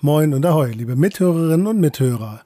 [0.00, 2.42] Moin und Ahoi, liebe Mithörerinnen und Mithörer.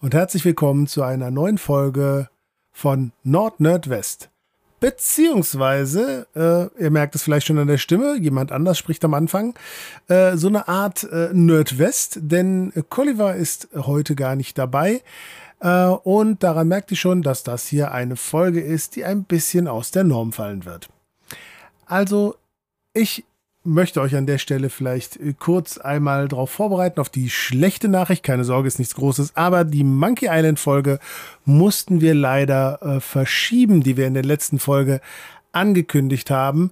[0.00, 2.28] Und herzlich willkommen zu einer neuen Folge
[2.70, 4.30] von Nord Nerd West.
[4.78, 9.54] Beziehungsweise, äh, ihr merkt es vielleicht schon an der Stimme, jemand anders spricht am Anfang,
[10.06, 15.02] äh, so eine Art äh, Nerd West, denn Colliver ist heute gar nicht dabei.
[15.58, 19.66] Äh, und daran merkt ihr schon, dass das hier eine Folge ist, die ein bisschen
[19.66, 20.88] aus der Norm fallen wird.
[21.86, 22.36] Also,
[22.92, 23.24] ich
[23.64, 28.22] möchte euch an der Stelle vielleicht äh, kurz einmal darauf vorbereiten, auf die schlechte Nachricht.
[28.22, 29.36] Keine Sorge, ist nichts Großes.
[29.36, 31.00] Aber die Monkey Island Folge
[31.44, 35.00] mussten wir leider äh, verschieben, die wir in der letzten Folge
[35.52, 36.70] angekündigt haben.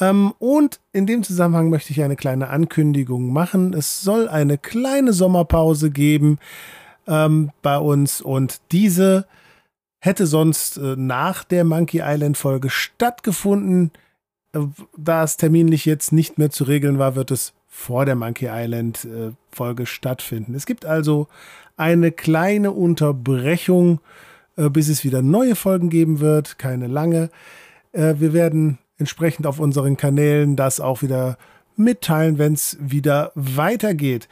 [0.00, 3.72] Ähm, und in dem Zusammenhang möchte ich eine kleine Ankündigung machen.
[3.72, 6.38] Es soll eine kleine Sommerpause geben
[7.06, 9.26] ähm, bei uns und diese
[10.00, 13.92] hätte sonst äh, nach der Monkey Island Folge stattgefunden
[14.96, 19.04] da es terminlich jetzt nicht mehr zu regeln war, wird es vor der Monkey Island
[19.04, 20.54] äh, Folge stattfinden.
[20.54, 21.28] Es gibt also
[21.76, 24.00] eine kleine Unterbrechung,
[24.56, 27.30] äh, bis es wieder neue Folgen geben wird, keine lange.
[27.92, 31.36] Äh, wir werden entsprechend auf unseren Kanälen das auch wieder
[31.76, 34.28] mitteilen, wenn es wieder weitergeht.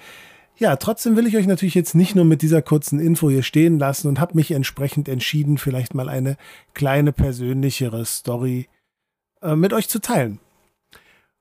[0.56, 3.80] Ja, trotzdem will ich euch natürlich jetzt nicht nur mit dieser kurzen Info hier stehen
[3.80, 6.36] lassen und habe mich entsprechend entschieden, vielleicht mal eine
[6.74, 8.68] kleine persönlichere Story
[9.42, 10.38] äh, mit euch zu teilen.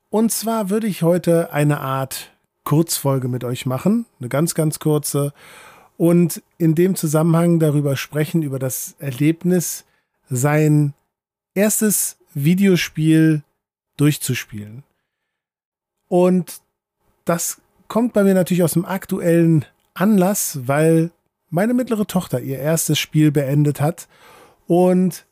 [0.10, 2.32] Und zwar würde ich heute eine Art
[2.64, 5.34] Kurzfolge mit euch machen, eine ganz, ganz kurze,
[5.98, 9.86] und in dem Zusammenhang darüber sprechen, über das Erlebnis,
[10.30, 10.94] sein
[11.54, 13.44] erstes Videospiel
[13.98, 14.84] durchzuspielen.
[16.08, 16.62] Und
[17.26, 21.12] das kommt bei mir natürlich aus dem aktuellen Anlass, weil
[21.50, 24.08] meine mittlere Tochter ihr erstes Spiel beendet hat
[24.68, 25.26] und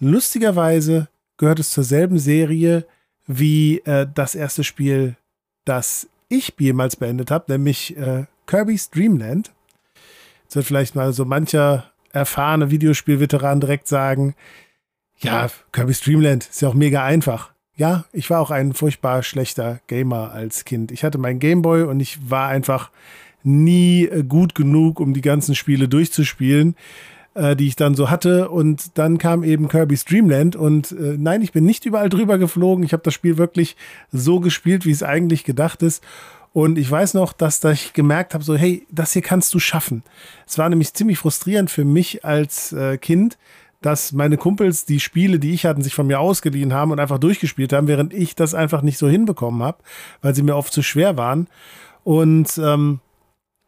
[0.00, 2.86] lustigerweise gehört es zur selben Serie
[3.26, 5.16] wie äh, das erste Spiel,
[5.64, 9.52] das ich jemals beendet habe, nämlich äh, Kirby's Dreamland.
[10.44, 14.34] Jetzt wird vielleicht mal so mancher erfahrene Videospielveteran direkt sagen,
[15.18, 17.52] ja, Kirby's Dreamland ist ja auch mega einfach.
[17.76, 20.92] Ja, ich war auch ein furchtbar schlechter Gamer als Kind.
[20.92, 22.90] Ich hatte meinen Gameboy und ich war einfach
[23.42, 26.74] nie äh, gut genug, um die ganzen Spiele durchzuspielen
[27.36, 28.48] äh, die ich dann so hatte.
[28.48, 30.56] Und dann kam eben Kirby's Dreamland.
[30.56, 32.84] Und äh, nein, ich bin nicht überall drüber geflogen.
[32.84, 33.76] Ich habe das Spiel wirklich
[34.10, 36.02] so gespielt, wie es eigentlich gedacht ist.
[36.52, 39.58] Und ich weiß noch, dass, dass ich gemerkt habe, so, hey, das hier kannst du
[39.58, 40.02] schaffen.
[40.46, 43.36] Es war nämlich ziemlich frustrierend für mich als äh, Kind,
[43.82, 47.18] dass meine Kumpels die Spiele, die ich hatten, sich von mir ausgeliehen haben und einfach
[47.18, 49.78] durchgespielt haben, während ich das einfach nicht so hinbekommen habe,
[50.22, 51.46] weil sie mir oft zu schwer waren.
[52.02, 53.00] Und ähm,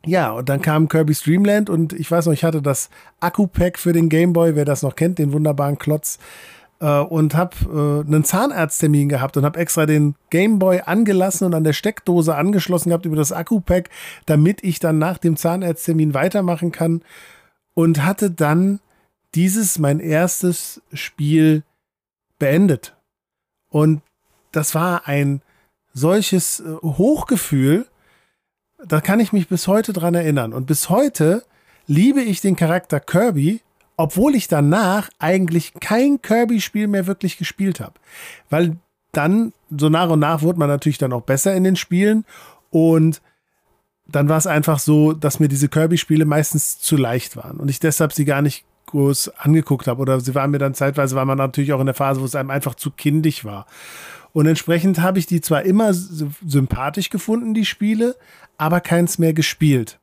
[0.06, 2.88] ja, und dann kam Kirby's Dreamland und ich weiß noch, ich hatte das
[3.20, 6.19] Akku-Pack für den Game Boy, wer das noch kennt, den wunderbaren Klotz.
[6.81, 11.54] Äh, und habe äh, einen Zahnarzttermin gehabt und habe extra den Game Boy angelassen und
[11.54, 13.91] an der Steckdose angeschlossen gehabt über das Akku-Pack,
[14.26, 17.03] damit ich dann nach dem Zahnarzttermin weitermachen kann.
[17.75, 18.80] Und hatte dann
[19.34, 21.62] dieses, mein erstes Spiel
[22.38, 22.97] beendet.
[23.69, 24.03] Und
[24.53, 25.42] das war ein
[25.92, 27.86] solches äh, Hochgefühl,
[28.84, 30.53] da kann ich mich bis heute dran erinnern.
[30.53, 31.44] Und bis heute
[31.87, 33.61] liebe ich den Charakter Kirby,
[33.97, 37.94] obwohl ich danach eigentlich kein Kirby-Spiel mehr wirklich gespielt habe.
[38.50, 38.77] Weil
[39.12, 42.25] dann, so nach und nach, wurde man natürlich dann auch besser in den Spielen.
[42.71, 43.21] Und
[44.06, 47.81] dann war es einfach so, dass mir diese Kirby-Spiele meistens zu leicht waren und ich
[47.81, 50.00] deshalb sie gar nicht groß angeguckt habe.
[50.00, 52.34] Oder sie waren mir dann zeitweise, war man natürlich auch in der Phase, wo es
[52.34, 53.66] einem einfach zu kindig war.
[54.33, 58.16] Und entsprechend habe ich die zwar immer sympathisch gefunden, die Spiele,
[58.56, 59.99] aber keins mehr gespielt.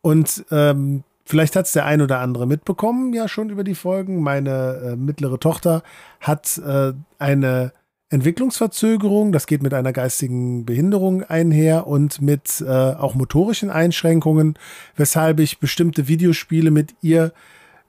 [0.00, 4.20] Und ähm, vielleicht hat es der ein oder andere mitbekommen, ja schon über die Folgen.
[4.20, 5.82] Meine äh, mittlere Tochter
[6.20, 7.72] hat äh, eine
[8.12, 14.58] Entwicklungsverzögerung, das geht mit einer geistigen Behinderung einher und mit äh, auch motorischen Einschränkungen,
[14.96, 17.32] weshalb ich bestimmte Videospiele mit ihr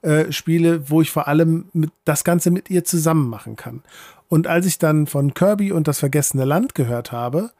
[0.01, 1.65] äh, spiele, wo ich vor allem
[2.05, 3.83] das Ganze mit ihr zusammen machen kann.
[4.29, 7.51] Und als ich dann von Kirby und das vergessene Land gehört habe,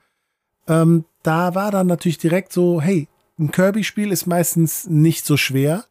[0.68, 3.08] ähm, da war dann natürlich direkt so, hey,
[3.40, 5.86] ein Kirby-Spiel ist meistens nicht so schwer.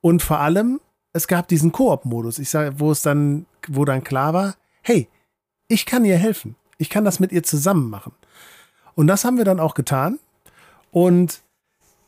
[0.00, 0.80] Und vor allem,
[1.12, 2.38] es gab diesen Koop-Modus,
[2.76, 5.08] wo es dann, wo dann klar war, hey,
[5.68, 6.56] ich kann ihr helfen.
[6.78, 8.12] Ich kann das mit ihr zusammen machen.
[8.94, 10.18] Und das haben wir dann auch getan.
[10.90, 11.42] Und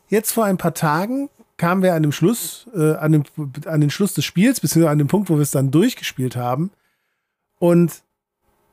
[0.09, 3.25] jetzt vor ein paar Tagen kamen wir an dem Schluss, äh, an, dem,
[3.67, 6.71] an den Schluss des Spiels, beziehungsweise an dem Punkt, wo wir es dann durchgespielt haben.
[7.63, 8.03] Und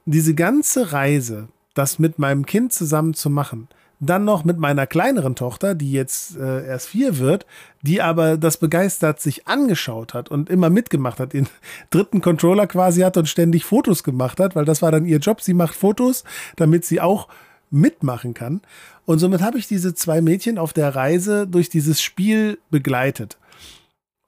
[0.05, 3.67] diese ganze Reise, das mit meinem Kind zusammen zu machen,
[3.99, 7.45] dann noch mit meiner kleineren Tochter, die jetzt äh, erst vier wird,
[7.83, 11.47] die aber das begeistert sich angeschaut hat und immer mitgemacht hat, den
[11.91, 15.41] dritten Controller quasi hat und ständig Fotos gemacht hat, weil das war dann ihr Job.
[15.41, 16.23] Sie macht Fotos,
[16.55, 17.27] damit sie auch
[17.69, 18.61] mitmachen kann.
[19.05, 23.37] Und somit habe ich diese zwei Mädchen auf der Reise durch dieses Spiel begleitet.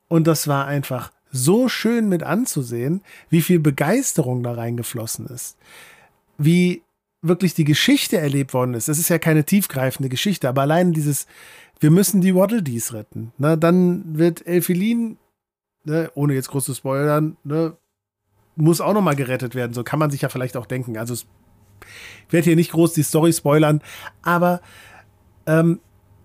[0.08, 5.58] Und das war einfach so schön mit anzusehen, wie viel Begeisterung da reingeflossen ist.
[6.38, 6.84] Wie
[7.22, 8.88] wirklich die Geschichte erlebt worden ist.
[8.88, 11.28] Das ist ja keine tiefgreifende Geschichte, aber allein dieses,
[11.80, 13.32] wir müssen die Waddle Dees retten.
[13.38, 13.58] Ne?
[13.58, 15.18] Dann wird Elfilin,
[15.84, 17.78] ne, ohne jetzt groß zu spoilern, ne,
[18.56, 19.74] muss auch nochmal gerettet werden.
[19.74, 20.98] So kann man sich ja vielleicht auch denken.
[20.98, 21.26] Also ich
[22.30, 23.82] werde hier nicht groß die Story spoilern,
[24.24, 24.62] aber
[25.46, 25.80] ähm,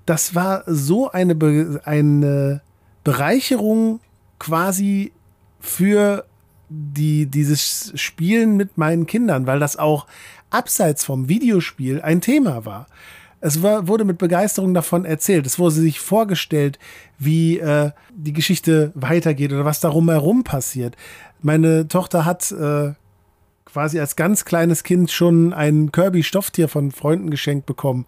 [0.06, 2.62] das war so eine, Be eine
[3.04, 4.00] Bereicherung
[4.38, 5.12] quasi
[5.60, 6.24] für
[6.68, 10.06] die, dieses Spielen mit meinen Kindern, weil das auch
[10.50, 12.86] abseits vom Videospiel ein Thema war.
[13.40, 15.46] Es war, wurde mit Begeisterung davon erzählt.
[15.46, 16.78] Es wurde sich vorgestellt,
[17.18, 20.96] wie äh, die Geschichte weitergeht oder was darum herum passiert.
[21.42, 22.94] Meine Tochter hat äh,
[23.66, 28.06] quasi als ganz kleines Kind schon ein Kirby-Stofftier von Freunden geschenkt bekommen.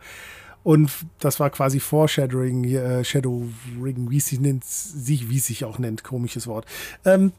[0.62, 5.78] Und das war quasi Foreshadowing, äh, Shadowing, wie es sich nennt, sich, wie sich auch
[5.78, 6.66] nennt, komisches Wort.
[7.04, 7.32] Ähm,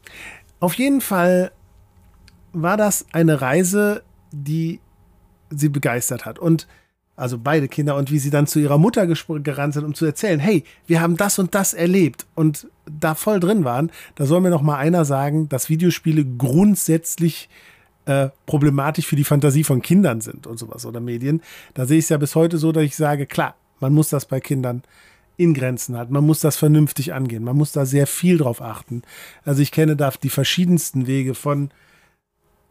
[0.58, 1.52] auf jeden Fall
[2.52, 4.02] war das eine Reise,
[4.32, 4.80] die
[5.50, 6.38] sie begeistert hat.
[6.38, 6.66] Und
[7.20, 10.40] also beide Kinder, und wie sie dann zu ihrer Mutter gerannt sind, um zu erzählen,
[10.40, 14.48] hey, wir haben das und das erlebt und da voll drin waren, da soll mir
[14.48, 17.50] noch mal einer sagen, dass Videospiele grundsätzlich
[18.06, 21.42] äh, problematisch für die Fantasie von Kindern sind und sowas oder Medien.
[21.74, 24.26] Da sehe ich es ja bis heute so, dass ich sage, klar, man muss das
[24.26, 24.82] bei Kindern
[25.36, 26.12] in Grenzen halten.
[26.12, 27.44] Man muss das vernünftig angehen.
[27.44, 29.02] Man muss da sehr viel drauf achten.
[29.44, 31.70] Also ich kenne da die verschiedensten Wege von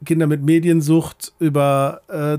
[0.05, 2.37] Kinder mit Mediensucht über äh,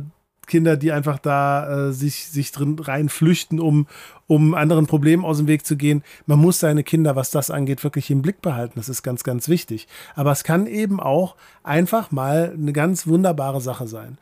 [0.51, 3.87] Kinder, die einfach da äh, sich, sich drin reinflüchten, um,
[4.27, 6.03] um anderen Problemen aus dem Weg zu gehen.
[6.27, 8.75] Man muss seine Kinder, was das angeht, wirklich im Blick behalten.
[8.77, 9.89] Das ist ganz, ganz wichtig.
[10.15, 14.19] Aber es kann eben auch einfach mal eine ganz wunderbare Sache sein.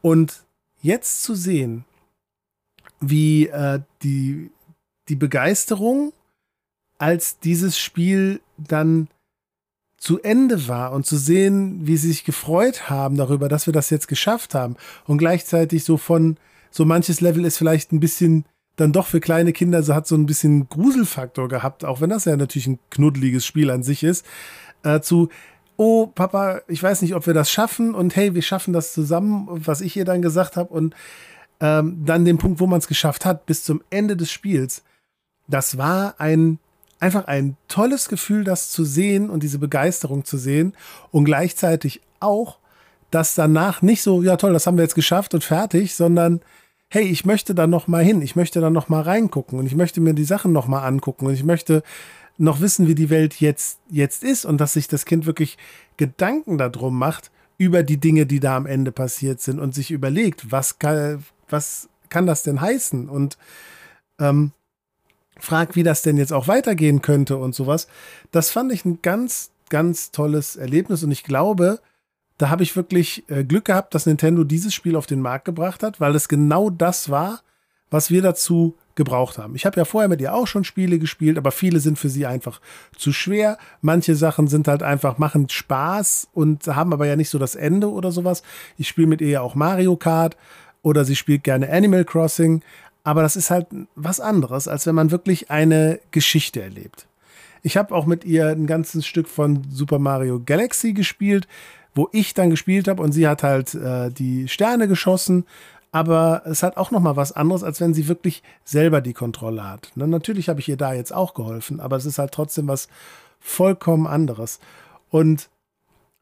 [0.00, 0.44] Und
[0.80, 1.84] jetzt zu sehen,
[3.00, 4.50] wie äh, die,
[5.08, 6.12] die Begeisterung,
[6.98, 9.08] als dieses Spiel dann
[10.02, 13.88] zu Ende war und zu sehen, wie sie sich gefreut haben darüber, dass wir das
[13.88, 14.74] jetzt geschafft haben
[15.06, 16.38] und gleichzeitig so von
[16.72, 18.44] so manches Level ist vielleicht ein bisschen
[18.74, 22.24] dann doch für kleine Kinder so hat so ein bisschen Gruselfaktor gehabt, auch wenn das
[22.24, 24.26] ja natürlich ein knuddeliges Spiel an sich ist,
[24.82, 25.28] äh, zu
[25.76, 29.46] oh Papa, ich weiß nicht, ob wir das schaffen und hey, wir schaffen das zusammen,
[29.50, 30.96] was ich ihr dann gesagt habe und
[31.60, 34.82] ähm, dann den Punkt, wo man es geschafft hat, bis zum Ende des Spiels.
[35.46, 36.58] Das war ein
[37.02, 40.72] einfach ein tolles Gefühl, das zu sehen und diese Begeisterung zu sehen
[41.10, 42.58] und gleichzeitig auch,
[43.10, 46.40] dass danach nicht so, ja toll, das haben wir jetzt geschafft und fertig, sondern
[46.88, 49.74] hey, ich möchte da noch mal hin, ich möchte da noch mal reingucken und ich
[49.74, 51.82] möchte mir die Sachen noch mal angucken und ich möchte
[52.38, 55.58] noch wissen, wie die Welt jetzt jetzt ist und dass sich das Kind wirklich
[55.96, 60.52] Gedanken darum macht über die Dinge, die da am Ende passiert sind und sich überlegt,
[60.52, 63.08] was kann, was kann das denn heißen?
[63.08, 63.38] Und
[64.20, 64.52] ähm,
[65.42, 67.88] fragt, wie das denn jetzt auch weitergehen könnte und sowas.
[68.30, 71.80] Das fand ich ein ganz, ganz tolles Erlebnis und ich glaube,
[72.38, 75.82] da habe ich wirklich äh, Glück gehabt, dass Nintendo dieses Spiel auf den Markt gebracht
[75.82, 77.42] hat, weil es genau das war,
[77.90, 79.54] was wir dazu gebraucht haben.
[79.54, 82.26] Ich habe ja vorher mit ihr auch schon Spiele gespielt, aber viele sind für sie
[82.26, 82.60] einfach
[82.96, 83.58] zu schwer.
[83.80, 87.90] Manche Sachen sind halt einfach, machen Spaß und haben aber ja nicht so das Ende
[87.90, 88.42] oder sowas.
[88.76, 90.36] Ich spiele mit ihr ja auch Mario Kart
[90.82, 92.62] oder sie spielt gerne Animal Crossing.
[93.04, 97.06] Aber das ist halt was anderes, als wenn man wirklich eine Geschichte erlebt.
[97.62, 101.46] Ich habe auch mit ihr ein ganzes Stück von Super Mario Galaxy gespielt,
[101.94, 105.44] wo ich dann gespielt habe und sie hat halt äh, die Sterne geschossen.
[105.94, 109.68] Aber es hat auch noch mal was anderes, als wenn sie wirklich selber die Kontrolle
[109.68, 109.92] hat.
[109.94, 112.88] Na, natürlich habe ich ihr da jetzt auch geholfen, aber es ist halt trotzdem was
[113.40, 114.58] vollkommen anderes.
[115.10, 115.50] Und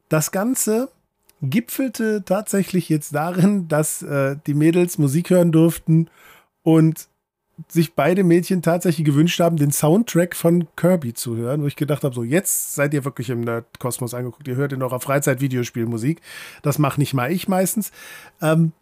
[0.09, 0.91] das Ganze
[1.41, 6.09] gipfelte tatsächlich jetzt darin, dass äh, die Mädels Musik hören durften
[6.63, 7.09] und
[7.69, 12.05] sich beide Mädchen tatsächlich gewünscht haben, den Soundtrack von Kirby zu hören, wo ich gedacht
[12.05, 16.21] habe, so jetzt seid ihr wirklich im Nerd-Kosmos angeguckt, ihr hört in eurer Freizeit Videospielmusik.
[16.63, 17.93] Das mache nicht mal ich meistens.
[18.41, 18.73] Ähm,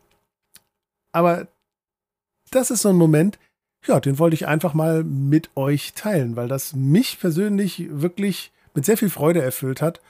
[1.12, 1.48] aber
[2.50, 3.38] das ist so ein Moment,
[3.86, 8.84] ja, den wollte ich einfach mal mit euch teilen, weil das mich persönlich wirklich mit
[8.84, 10.00] sehr viel Freude erfüllt hat.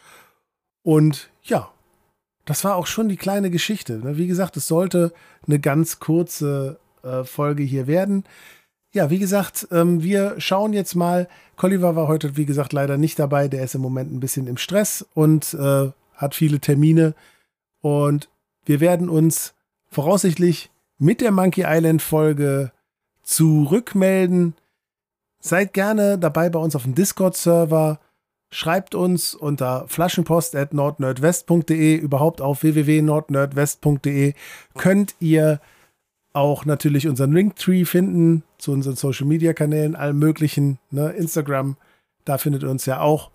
[0.83, 1.73] Und ja,
[2.45, 3.99] das war auch schon die kleine Geschichte.
[3.99, 4.17] Ne?
[4.17, 5.13] Wie gesagt, es sollte
[5.47, 8.25] eine ganz kurze äh, Folge hier werden.
[8.93, 11.29] Ja, wie gesagt, ähm, wir schauen jetzt mal.
[11.57, 13.49] Colliver war heute, wie gesagt, leider nicht dabei.
[13.49, 17.15] Der ist im Moment ein bisschen im Stress und äh, hat viele Termine.
[17.81, 18.29] Und
[18.65, 19.55] wir werden uns
[19.89, 22.73] voraussichtlich mit der Monkey Island Folge
[23.23, 24.55] zurückmelden.
[25.41, 28.01] Seid gerne dabei bei uns auf dem Discord-Server.
[28.51, 34.33] Schreibt uns unter flaschenpost.nordnerdwest.de, überhaupt auf www.nordnerdwest.de
[34.75, 35.61] könnt ihr
[36.33, 41.11] auch natürlich unseren Linktree finden zu unseren Social Media Kanälen, allen möglichen, ne?
[41.11, 41.77] Instagram,
[42.25, 43.31] da findet ihr uns ja auch.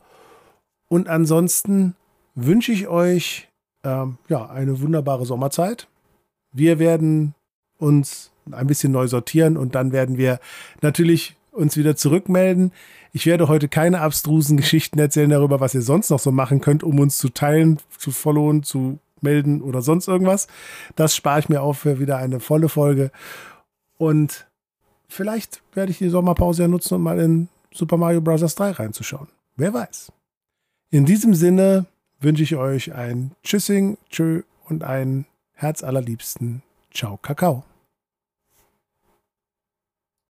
[0.87, 1.95] Und ansonsten
[2.35, 3.49] wünsche ich euch
[3.83, 5.87] ähm, ja, eine wunderbare Sommerzeit.
[6.51, 7.33] Wir werden
[7.77, 10.39] uns ein bisschen neu sortieren und dann werden wir
[10.81, 12.71] natürlich uns wieder zurückmelden.
[13.11, 16.83] Ich werde heute keine abstrusen Geschichten erzählen darüber, was ihr sonst noch so machen könnt,
[16.83, 20.47] um uns zu teilen, zu followen, zu melden oder sonst irgendwas.
[20.95, 23.11] Das spare ich mir auf für wieder eine volle Folge.
[23.97, 24.47] Und
[25.07, 28.55] vielleicht werde ich die Sommerpause ja nutzen, um mal in Super Mario Bros.
[28.55, 29.27] 3 reinzuschauen.
[29.55, 30.11] Wer weiß.
[30.89, 31.85] In diesem Sinne
[32.19, 36.61] wünsche ich euch ein Tschüssing, Tschö und einen Herz allerliebsten
[36.93, 37.63] Ciao, Kakao.